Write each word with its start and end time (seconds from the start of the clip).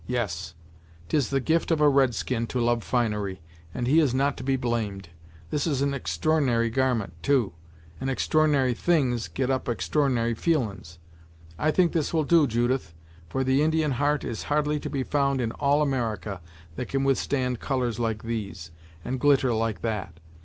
yes, 0.07 0.55
'tis 1.09 1.29
the 1.29 1.39
gift 1.39 1.69
of 1.69 1.79
a 1.79 1.87
red 1.87 2.15
skin 2.15 2.47
to 2.47 2.59
love 2.59 2.83
finery, 2.83 3.39
and 3.71 3.85
he 3.85 3.99
is 3.99 4.15
not 4.15 4.35
to 4.35 4.43
be 4.43 4.55
blamed. 4.55 5.09
This 5.51 5.67
is 5.67 5.83
an 5.83 5.91
extr'ornary 5.91 6.73
garment, 6.73 7.13
too, 7.21 7.53
and 7.99 8.09
extr'ornary 8.09 8.75
things 8.75 9.27
get 9.27 9.51
up 9.51 9.65
extr'ornary 9.65 10.35
feelin's. 10.35 10.97
I 11.59 11.69
think 11.69 11.91
this 11.93 12.15
will 12.15 12.23
do, 12.23 12.47
Judith, 12.47 12.95
for 13.29 13.43
the 13.43 13.61
Indian 13.61 13.91
heart 13.91 14.23
is 14.23 14.41
hardly 14.49 14.79
to 14.79 14.89
be 14.89 15.03
found 15.03 15.39
in 15.39 15.51
all 15.51 15.83
America 15.83 16.41
that 16.77 16.87
can 16.87 17.03
withstand 17.03 17.59
colours 17.59 17.99
like 17.99 18.23
these, 18.23 18.71
and 19.05 19.19
glitter 19.19 19.53
like 19.53 19.83
that. 19.83 20.19